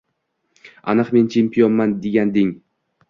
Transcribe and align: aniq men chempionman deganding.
aniq 0.93 1.09
men 1.15 1.29
chempionman 1.33 1.95
deganding. 2.03 2.51